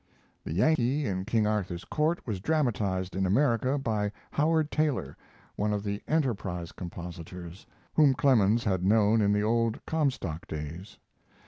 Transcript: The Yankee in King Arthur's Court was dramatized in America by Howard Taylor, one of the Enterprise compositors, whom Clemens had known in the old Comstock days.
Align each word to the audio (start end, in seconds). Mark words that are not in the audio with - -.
The 0.43 0.51
Yankee 0.53 1.05
in 1.05 1.25
King 1.25 1.45
Arthur's 1.45 1.85
Court 1.85 2.25
was 2.25 2.39
dramatized 2.39 3.15
in 3.15 3.27
America 3.27 3.77
by 3.77 4.11
Howard 4.31 4.71
Taylor, 4.71 5.15
one 5.55 5.71
of 5.73 5.83
the 5.83 6.01
Enterprise 6.07 6.71
compositors, 6.71 7.67
whom 7.93 8.15
Clemens 8.15 8.63
had 8.63 8.83
known 8.83 9.21
in 9.21 9.31
the 9.31 9.43
old 9.43 9.79
Comstock 9.85 10.47
days. 10.47 10.97